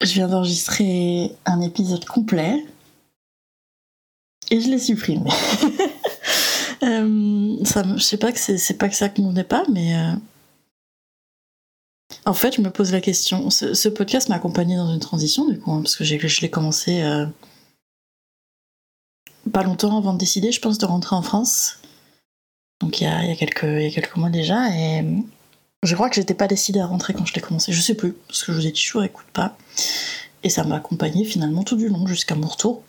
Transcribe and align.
je 0.00 0.14
viens 0.14 0.28
d'enregistrer 0.28 1.32
un 1.44 1.60
épisode 1.60 2.04
complet 2.04 2.64
et 4.50 4.60
je 4.60 4.68
l'ai 4.68 4.78
supprimé. 4.78 5.30
euh, 6.82 7.56
je 7.62 8.02
sais 8.02 8.16
pas 8.16 8.32
que 8.32 8.38
c'est 8.38 8.78
pas 8.78 8.88
que 8.88 8.96
ça 8.96 9.08
convenait 9.08 9.44
pas, 9.44 9.64
mais 9.70 9.94
euh, 9.96 10.12
en 12.24 12.34
fait, 12.34 12.56
je 12.56 12.60
me 12.60 12.70
pose 12.70 12.92
la 12.92 13.00
question. 13.00 13.50
Ce, 13.50 13.88
podcast 13.88 14.28
m'a 14.28 14.36
accompagné 14.36 14.76
dans 14.76 14.92
une 14.92 15.00
transition 15.00 15.46
du 15.46 15.58
coup, 15.58 15.72
hein, 15.72 15.82
parce 15.82 15.96
que 15.96 16.04
je 16.04 16.40
l'ai 16.40 16.50
commencé 16.50 17.02
euh, 17.02 17.26
pas 19.52 19.62
longtemps 19.62 19.96
avant 19.98 20.14
de 20.14 20.18
décider, 20.18 20.50
je 20.50 20.60
pense, 20.60 20.78
de 20.78 20.86
rentrer 20.86 21.14
en 21.14 21.22
France. 21.22 21.78
Donc 22.80 23.00
il 23.00 23.04
y 23.04 23.06
a, 23.06 23.24
y 23.24 23.30
a, 23.30 23.36
quelques, 23.36 23.64
il 23.64 23.82
y 23.82 23.86
a 23.86 23.90
quelques 23.90 24.16
mois 24.16 24.30
déjà, 24.30 24.74
et 24.74 25.04
je 25.82 25.94
crois 25.94 26.08
que 26.08 26.14
j'étais 26.14 26.34
pas 26.34 26.46
décidée 26.46 26.80
à 26.80 26.86
rentrer 26.86 27.14
quand 27.14 27.26
je 27.26 27.34
l'ai 27.34 27.40
commencé, 27.40 27.72
je 27.72 27.80
sais 27.80 27.94
plus, 27.94 28.12
parce 28.12 28.42
que 28.42 28.52
je 28.52 28.58
vous 28.58 28.66
ai 28.66 28.72
dit 28.72 28.82
toujours 28.82 29.04
écoute 29.04 29.26
pas. 29.32 29.56
Et 30.42 30.48
ça 30.50 30.64
m'a 30.64 30.76
accompagné 30.76 31.24
finalement 31.24 31.62
tout 31.62 31.76
du 31.76 31.88
long 31.88 32.06
jusqu'à 32.06 32.34
mon 32.34 32.46
retour. 32.46 32.82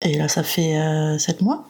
Et 0.00 0.16
là, 0.18 0.28
ça 0.28 0.42
fait 0.42 0.76
euh, 0.78 1.18
7 1.18 1.42
mois. 1.42 1.68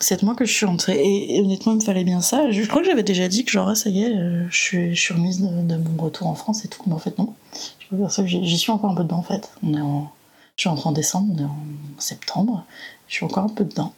7 0.00 0.22
mois 0.22 0.34
que 0.34 0.44
je 0.44 0.52
suis 0.52 0.66
rentrée. 0.66 1.00
Et, 1.02 1.40
honnêtement, 1.40 1.72
il 1.72 1.78
me 1.78 1.84
fallait 1.84 2.04
bien 2.04 2.20
ça. 2.20 2.50
Je 2.50 2.62
crois 2.66 2.80
que 2.80 2.88
j'avais 2.88 3.02
déjà 3.02 3.28
dit 3.28 3.44
que 3.44 3.50
genre, 3.50 3.76
ça 3.76 3.90
y 3.90 4.02
est, 4.02 4.16
euh, 4.16 4.46
je, 4.50 4.56
suis, 4.56 4.94
je 4.94 5.00
suis 5.00 5.14
remise 5.14 5.40
de, 5.40 5.76
mon 5.76 6.02
retour 6.02 6.26
en 6.26 6.34
France 6.34 6.64
et 6.64 6.68
tout. 6.68 6.82
Mais 6.86 6.94
en 6.94 6.98
fait, 6.98 7.18
non. 7.18 7.34
Je 7.80 7.88
peux 7.88 7.96
dire 7.96 8.10
ça 8.10 8.26
j'y 8.26 8.58
suis 8.58 8.72
encore 8.72 8.90
un 8.90 8.94
peu 8.94 9.04
dedans 9.04 9.18
en 9.18 9.22
fait. 9.22 9.50
On 9.62 9.74
est 9.74 9.80
en, 9.80 10.10
je 10.56 10.62
suis 10.62 10.68
rentrée 10.68 10.88
en 10.88 10.92
décembre, 10.92 11.34
on 11.34 11.38
est 11.38 11.44
en 11.44 11.56
septembre. 11.98 12.64
Je 13.08 13.14
suis 13.14 13.24
encore 13.24 13.44
un 13.44 13.48
peu 13.48 13.64
dedans. 13.64 13.92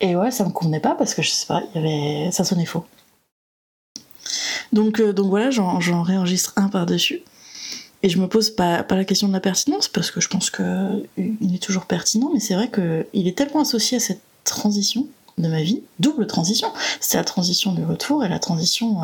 Et 0.00 0.16
ouais, 0.16 0.30
ça 0.30 0.44
me 0.44 0.50
convenait 0.50 0.80
pas 0.80 0.94
parce 0.94 1.14
que 1.14 1.22
je 1.22 1.30
sais 1.30 1.46
pas, 1.46 1.62
y 1.74 1.78
avait, 1.78 2.30
ça 2.32 2.44
sonnait 2.44 2.64
faux. 2.64 2.84
Donc, 4.74 5.00
euh, 5.00 5.12
donc 5.12 5.28
voilà, 5.28 5.50
j'en 5.50 6.02
réenregistre 6.02 6.52
un 6.56 6.68
par-dessus. 6.68 7.22
Et 8.02 8.10
je 8.10 8.18
me 8.18 8.28
pose 8.28 8.50
pas, 8.50 8.84
la 8.90 9.04
question 9.04 9.28
de 9.28 9.32
la 9.32 9.40
pertinence, 9.40 9.88
parce 9.88 10.10
que 10.10 10.20
je 10.20 10.28
pense 10.28 10.50
qu'il 10.50 11.54
est 11.54 11.62
toujours 11.62 11.86
pertinent, 11.86 12.30
mais 12.34 12.40
c'est 12.40 12.54
vrai 12.54 12.70
qu'il 12.70 13.26
est 13.26 13.38
tellement 13.38 13.60
associé 13.60 13.96
à 13.96 14.00
cette 14.00 14.20
transition 14.42 15.06
de 15.38 15.48
ma 15.48 15.62
vie, 15.62 15.82
double 16.00 16.26
transition. 16.26 16.68
C'est 17.00 17.16
la 17.16 17.24
transition 17.24 17.72
du 17.72 17.82
retour 17.82 18.22
et 18.24 18.28
la 18.28 18.38
transition 18.38 19.00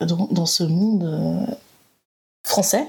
euh, 0.00 0.06
dans, 0.06 0.46
ce 0.46 0.64
monde 0.64 1.04
euh, 1.04 1.54
français, 2.44 2.88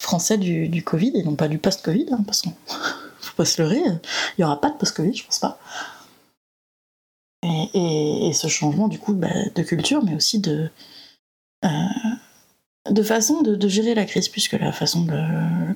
français 0.00 0.36
du, 0.36 0.82
Covid, 0.82 1.12
et 1.14 1.22
non 1.22 1.36
pas 1.36 1.46
du 1.46 1.58
post-Covid, 1.58 2.06
hein, 2.10 2.24
parce 2.26 2.40
qu'il 2.40 2.52
faut 3.20 3.36
pas 3.36 3.44
se 3.44 3.62
leurrer, 3.62 3.82
il 3.86 4.00
n'y 4.38 4.44
aura 4.44 4.60
pas 4.60 4.70
de 4.70 4.76
post-Covid, 4.78 5.14
je 5.14 5.24
pense 5.26 5.38
pas. 5.38 5.60
Et, 7.74 8.32
ce 8.34 8.48
changement, 8.48 8.88
du 8.88 8.98
coup, 8.98 9.12
bah, 9.12 9.28
de 9.54 9.62
culture, 9.62 10.02
mais 10.02 10.14
aussi 10.14 10.38
de, 10.40 10.70
de 11.62 13.02
façon 13.02 13.42
de, 13.42 13.68
gérer 13.68 13.94
la 13.94 14.04
crise, 14.04 14.28
puisque 14.28 14.52
la 14.52 14.72
façon 14.72 15.06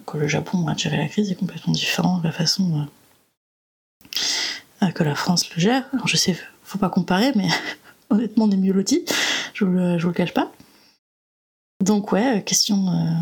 que 0.07 0.17
le 0.17 0.29
Japon 0.29 0.67
a 0.67 0.77
géré 0.77 0.97
la 0.97 1.09
crise 1.09 1.31
est 1.31 1.35
complètement 1.35 1.73
différente 1.73 2.23
de 2.23 2.27
la 2.27 2.33
façon 2.33 2.87
euh, 4.83 4.91
que 4.91 5.03
la 5.03 5.15
France 5.15 5.49
le 5.55 5.61
gère. 5.61 5.89
Je 6.07 6.17
sais, 6.17 6.37
faut 6.63 6.79
pas 6.79 6.89
comparer, 6.89 7.33
mais 7.35 7.49
honnêtement, 8.11 8.45
on 8.45 8.51
est 8.51 8.57
mieux 8.57 8.73
lotis, 8.73 9.05
je 9.53 9.65
vous 9.65 9.73
le, 9.73 9.99
vous 9.99 10.09
le 10.09 10.15
cache 10.15 10.35
pas. 10.35 10.51
Donc 11.83 12.13
ouais, 12.13 12.43
question, 12.45 12.89
euh, 12.89 13.13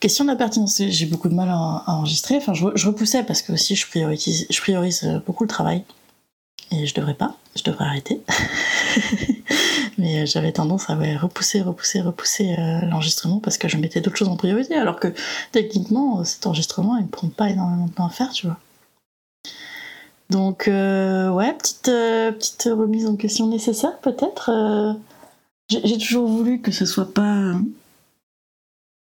question 0.00 0.24
de 0.24 0.30
la 0.30 0.36
pertinence. 0.36 0.82
J'ai 0.86 1.06
beaucoup 1.06 1.28
de 1.28 1.34
mal 1.34 1.48
à, 1.48 1.84
enregistrer. 1.86 2.36
Enfin, 2.36 2.52
je, 2.52 2.66
je, 2.74 2.86
repoussais 2.86 3.24
parce 3.24 3.40
que 3.40 3.52
aussi 3.52 3.74
je 3.74 3.86
priorise, 3.86 4.46
je 4.50 4.60
priorise 4.60 5.22
beaucoup 5.24 5.44
le 5.44 5.48
travail 5.48 5.84
et 6.70 6.86
je 6.86 6.94
devrais 6.94 7.14
pas, 7.14 7.36
je 7.56 7.62
devrais 7.62 7.84
arrêter. 7.84 8.20
mais 9.98 10.22
euh, 10.22 10.26
j'avais 10.26 10.52
tendance 10.52 10.90
à 10.90 10.94
repousser, 10.94 11.62
repousser, 11.62 12.00
repousser 12.00 12.54
euh, 12.58 12.80
l'enregistrement 12.86 13.40
parce 13.40 13.58
que 13.58 13.68
je 13.68 13.76
mettais 13.76 14.00
d'autres 14.00 14.16
choses 14.16 14.28
en 14.28 14.36
priorité, 14.36 14.74
alors 14.74 15.00
que 15.00 15.08
techniquement, 15.52 16.20
euh, 16.20 16.24
cet 16.24 16.46
enregistrement, 16.46 16.96
il 16.96 17.04
me 17.04 17.08
prend 17.10 17.28
pas 17.28 17.50
énormément 17.50 17.86
de 17.86 17.92
temps 17.92 18.06
à 18.06 18.10
faire, 18.10 18.30
tu 18.30 18.46
vois. 18.46 18.58
Donc, 20.30 20.64
ouais, 20.66 21.52
petite, 21.52 21.84
petite 21.84 22.68
remise 22.72 23.06
en 23.06 23.14
question 23.14 23.46
nécessaire, 23.46 23.98
peut-être. 23.98 24.96
J'ai 25.68 25.98
toujours 25.98 26.26
voulu 26.28 26.60
que 26.60 26.72
ce 26.72 26.86
soit 26.86 27.12
pas 27.12 27.52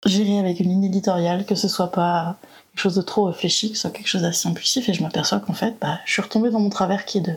géré 0.05 0.39
avec 0.39 0.61
une 0.61 0.69
ligne 0.69 0.85
éditoriale, 0.85 1.47
que 1.47 1.55
ce 1.55 1.69
soit 1.69 1.91
pas 1.91 2.37
quelque 2.71 2.83
chose 2.83 2.95
de 2.95 3.03
trop 3.03 3.25
réfléchi, 3.25 3.71
que 3.71 3.77
ce 3.77 3.83
soit 3.83 3.91
quelque 3.91 4.09
chose 4.09 4.23
d'assez 4.23 4.49
impulsif, 4.49 4.89
et 4.89 4.95
je 4.95 5.03
m'aperçois 5.03 5.41
qu'en 5.41 5.53
fait, 5.53 5.77
bah, 5.81 6.01
je 6.05 6.13
suis 6.13 6.23
retombée 6.23 6.51
dans 6.51 6.61
mon 6.61 6.71
travers 6.71 7.05
qui 7.05 7.19
est 7.19 7.23
de, 7.23 7.37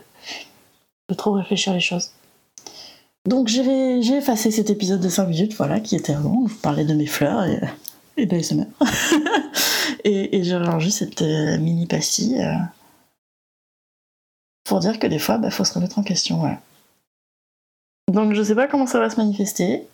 de 1.09 1.13
trop 1.16 1.33
réfléchir 1.33 1.73
les 1.73 1.79
choses. 1.79 2.11
Donc 3.28 3.50
j'ai 3.50 4.16
effacé 4.16 4.51
cet 4.51 4.69
épisode 4.69 5.01
de 5.01 5.09
5 5.09 5.25
minutes, 5.25 5.53
voilà, 5.55 5.79
qui 5.79 5.95
était 5.95 6.13
avant. 6.13 6.47
Je 6.47 6.53
vous 6.53 6.59
parlais 6.59 6.85
de 6.85 6.94
mes 6.94 7.07
fleurs 7.07 7.45
et, 8.16 8.25
de 8.25 8.35
l'ASMR. 8.35 8.66
et, 10.05 10.38
et 10.38 10.44
j'ai 10.44 10.57
rangé 10.57 10.89
cette 10.91 11.22
euh, 11.22 11.57
mini 11.57 11.85
pastille 11.88 12.41
euh, 12.41 12.55
pour 14.63 14.79
dire 14.79 14.97
que 14.97 15.07
des 15.07 15.19
fois, 15.19 15.35
il 15.35 15.41
bah, 15.41 15.51
faut 15.51 15.66
se 15.66 15.73
remettre 15.73 15.99
en 15.99 16.03
question. 16.03 16.41
Ouais. 16.41 16.57
Donc 18.13 18.34
je 18.34 18.41
sais 18.41 18.55
pas 18.55 18.67
comment 18.67 18.88
ça 18.88 18.99
va 18.99 19.09
se 19.09 19.17
manifester. 19.17 19.85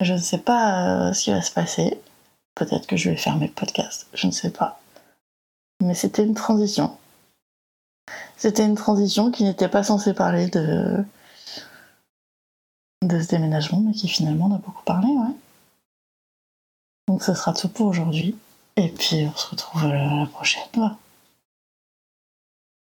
Je 0.00 0.12
ne 0.12 0.18
sais 0.18 0.38
pas 0.38 1.08
euh, 1.08 1.12
ce 1.12 1.24
qui 1.24 1.30
va 1.30 1.42
se 1.42 1.50
passer. 1.50 2.00
Peut-être 2.54 2.86
que 2.86 2.96
je 2.96 3.10
vais 3.10 3.16
fermer 3.16 3.46
le 3.48 3.52
podcast, 3.52 4.06
je 4.14 4.26
ne 4.26 4.32
sais 4.32 4.50
pas. 4.50 4.80
Mais 5.82 5.94
c'était 5.94 6.24
une 6.24 6.34
transition. 6.34 6.96
C'était 8.36 8.64
une 8.64 8.74
transition 8.74 9.30
qui 9.30 9.44
n'était 9.44 9.68
pas 9.68 9.82
censée 9.82 10.14
parler 10.14 10.48
de 10.48 11.04
de 13.02 13.20
ce 13.20 13.28
déménagement, 13.28 13.80
mais 13.80 13.92
qui 13.92 14.08
finalement 14.08 14.46
en 14.46 14.54
a 14.56 14.58
beaucoup 14.58 14.82
parlé, 14.84 15.08
ouais. 15.08 15.34
Donc 17.06 17.22
ce 17.22 17.32
sera 17.34 17.52
tout 17.52 17.68
pour 17.68 17.86
aujourd'hui. 17.86 18.36
Et 18.76 18.88
puis 18.88 19.26
on 19.32 19.36
se 19.36 19.48
retrouve 19.48 19.86
la 19.86 20.26
prochaine. 20.26 20.98